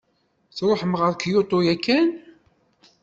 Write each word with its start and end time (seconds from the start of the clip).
Tṛuḥem 0.57 0.93
ɣer 0.99 1.13
Kyoto 1.21 1.59
yakan? 1.65 2.09